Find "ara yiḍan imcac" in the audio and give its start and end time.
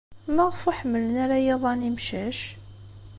1.23-2.39